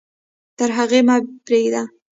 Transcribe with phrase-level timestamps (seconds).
[0.57, 1.15] تر هغې مه
[1.45, 1.83] پرېږده.